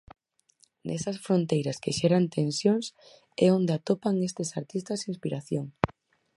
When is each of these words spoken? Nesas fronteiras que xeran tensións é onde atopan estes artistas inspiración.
Nesas 0.87 1.17
fronteiras 1.25 1.79
que 1.83 1.95
xeran 1.99 2.25
tensións 2.37 2.85
é 3.45 3.47
onde 3.57 3.71
atopan 3.77 4.15
estes 4.29 4.49
artistas 4.59 5.01
inspiración. 5.11 5.65